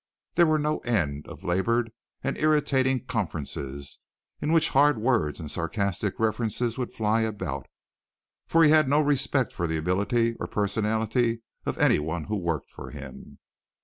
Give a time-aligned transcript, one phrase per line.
[0.33, 1.91] There were no end of labored
[2.23, 3.99] and irritating conferences
[4.41, 7.67] in which hard words and sarcastic references would fly about,
[8.47, 12.89] for he had no respect for the ability or personality of anyone who worked for
[12.89, 13.37] him.